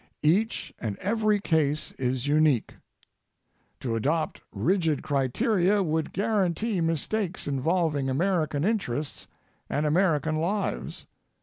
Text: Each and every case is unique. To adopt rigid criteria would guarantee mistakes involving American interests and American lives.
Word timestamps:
Each 0.23 0.73
and 0.79 0.97
every 0.97 1.39
case 1.39 1.91
is 1.91 2.25
unique. 2.25 2.73
To 3.81 3.95
adopt 3.95 4.41
rigid 4.51 5.03
criteria 5.03 5.83
would 5.83 6.11
guarantee 6.11 6.81
mistakes 6.81 7.47
involving 7.47 8.09
American 8.09 8.63
interests 8.63 9.27
and 9.69 9.85
American 9.85 10.37
lives. 10.37 11.05